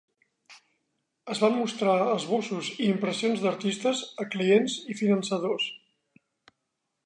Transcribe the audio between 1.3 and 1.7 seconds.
Es van